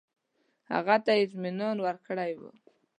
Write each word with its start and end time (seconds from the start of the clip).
هغه 0.73 0.95
ته 1.03 1.11
یې 1.17 1.21
اطمینان 1.25 1.77
ورکړی 1.81 2.31
وو. 2.39 2.49